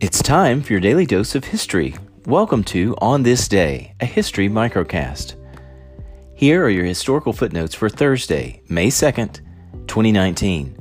It's 0.00 0.22
time 0.22 0.62
for 0.62 0.72
your 0.72 0.80
daily 0.80 1.04
dose 1.04 1.34
of 1.34 1.44
history. 1.44 1.94
Welcome 2.24 2.64
to 2.64 2.96
On 3.02 3.22
This 3.22 3.46
Day, 3.46 3.94
a 4.00 4.06
history 4.06 4.48
microcast. 4.48 5.34
Here 6.34 6.64
are 6.64 6.70
your 6.70 6.86
historical 6.86 7.34
footnotes 7.34 7.74
for 7.74 7.90
Thursday, 7.90 8.62
May 8.70 8.86
2nd, 8.86 9.42
2019. 9.86 10.74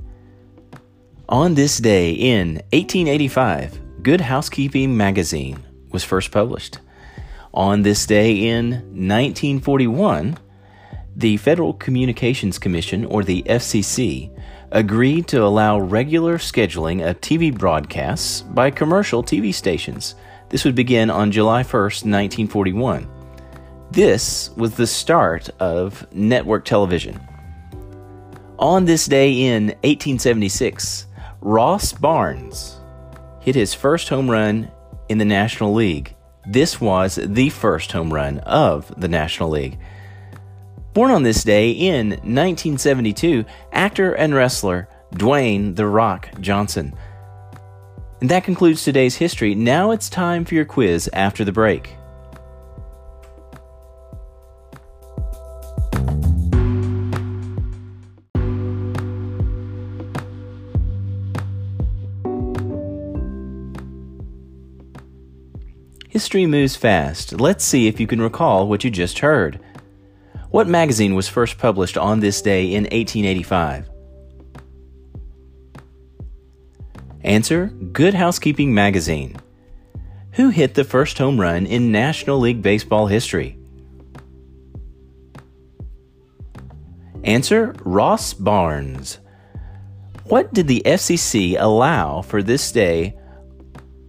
On 1.27 1.53
this 1.53 1.79
day 1.79 2.11
in 2.11 2.61
1885, 2.71 4.03
Good 4.03 4.21
Housekeeping 4.21 4.95
magazine 4.95 5.65
was 5.91 6.05
first 6.05 6.31
published. 6.31 6.79
On 7.53 7.81
this 7.81 8.05
day 8.05 8.47
in 8.47 8.69
1941, 8.71 10.37
the 11.19 11.35
Federal 11.35 11.73
Communications 11.73 12.57
Commission, 12.57 13.03
or 13.03 13.25
the 13.25 13.43
FCC, 13.43 14.31
agreed 14.71 15.27
to 15.27 15.43
allow 15.43 15.77
regular 15.77 16.37
scheduling 16.37 17.05
of 17.05 17.19
TV 17.19 17.53
broadcasts 17.53 18.41
by 18.41 18.71
commercial 18.71 19.21
TV 19.21 19.53
stations. 19.53 20.15
This 20.47 20.63
would 20.63 20.75
begin 20.75 21.09
on 21.09 21.33
July 21.33 21.63
1st, 21.63 22.05
1941. 22.05 23.05
This 23.91 24.51
was 24.55 24.75
the 24.75 24.87
start 24.87 25.49
of 25.59 26.07
network 26.13 26.63
television. 26.63 27.19
On 28.57 28.85
this 28.85 29.05
day 29.05 29.41
in 29.41 29.67
1876, 29.83 31.05
Ross 31.41 31.91
Barnes 31.91 32.79
hit 33.41 33.55
his 33.55 33.73
first 33.73 34.07
home 34.07 34.31
run 34.31 34.71
in 35.09 35.17
the 35.17 35.25
National 35.25 35.73
League. 35.73 36.15
This 36.47 36.79
was 36.79 37.15
the 37.21 37.49
first 37.49 37.91
home 37.91 38.13
run 38.13 38.39
of 38.39 38.93
the 38.97 39.09
National 39.09 39.49
League. 39.49 39.77
Born 40.91 41.11
on 41.11 41.21
this 41.21 41.43
day 41.43 41.69
in 41.69 42.09
1972, 42.09 43.45
actor 43.71 44.13
and 44.13 44.33
wrestler 44.33 44.89
Dwayne 45.13 45.75
The 45.75 45.85
Rock 45.85 46.29
Johnson. 46.39 46.95
And 48.21 48.29
that 48.31 48.43
concludes 48.43 48.83
today's 48.83 49.15
history. 49.15 49.53
Now 49.53 49.91
it's 49.91 50.09
time 50.09 50.45
for 50.45 50.55
your 50.55 50.65
quiz 50.65 51.07
after 51.13 51.45
the 51.45 51.51
break. 51.51 51.95
History 66.09 66.47
moves 66.47 66.75
fast. 66.75 67.39
Let's 67.39 67.63
see 67.63 67.87
if 67.87 67.99
you 67.99 68.07
can 68.07 68.19
recall 68.19 68.67
what 68.67 68.83
you 68.83 68.89
just 68.89 69.19
heard. 69.19 69.59
What 70.51 70.67
magazine 70.67 71.13
was 71.13 71.27
first 71.27 71.59
published 71.59 71.95
on 71.95 72.21
this 72.21 72.41
day 72.41 72.73
in 72.73 72.85
1885? 72.85 73.87
Answer 77.21 77.67
Good 77.67 78.15
Housekeeping 78.15 78.73
Magazine. 78.73 79.37
Who 80.33 80.49
hit 80.49 80.73
the 80.73 80.83
first 80.83 81.19
home 81.19 81.39
run 81.39 81.67
in 81.67 81.91
National 81.91 82.39
League 82.39 82.63
Baseball 82.63 83.05
history? 83.05 83.59
Answer 87.23 87.75
Ross 87.85 88.33
Barnes. 88.33 89.19
What 90.23 90.51
did 90.51 90.67
the 90.67 90.81
FCC 90.83 91.57
allow 91.59 92.23
for 92.23 92.41
this 92.41 92.71
day 92.71 93.15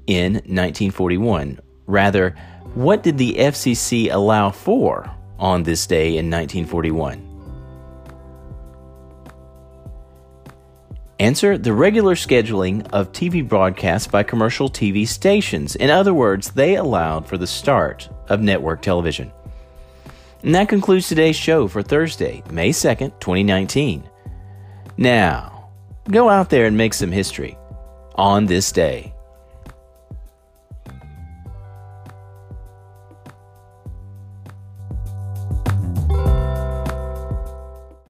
in 0.07 0.35
1941? 0.35 1.61
Rather, 1.87 2.35
what 2.73 3.03
did 3.03 3.19
the 3.19 3.35
FCC 3.35 4.11
allow 4.11 4.51
for 4.51 5.20
on 5.41 5.65
this 5.65 5.85
day 5.89 6.19
in 6.19 6.31
1941? 6.31 7.27
Answer 11.19 11.59
the 11.59 11.75
regular 11.75 12.15
scheduling 12.15 12.89
of 12.93 13.13
TV 13.13 13.47
broadcasts 13.47 14.09
by 14.09 14.23
commercial 14.23 14.71
TV 14.71 15.07
stations. 15.07 15.77
In 15.77 15.91
other 15.91 16.15
words, 16.15 16.53
they 16.53 16.77
allowed 16.77 17.27
for 17.27 17.37
the 17.37 17.47
start 17.47 18.09
of 18.29 18.41
network 18.41 18.81
television. 18.81 19.31
And 20.43 20.55
that 20.55 20.71
concludes 20.71 21.09
today's 21.09 21.37
show 21.37 21.69
for 21.69 21.83
Thursday, 21.83 22.43
May 22.51 22.71
2nd, 22.71 23.21
2019. 23.21 24.09
Now, 24.97 25.69
go 26.11 26.31
out 26.31 26.49
there 26.49 26.65
and 26.65 26.77
make 26.77 26.95
some 26.95 27.13
history 27.13 27.59
on 28.15 28.47
this 28.47 28.73
day. 28.73 29.13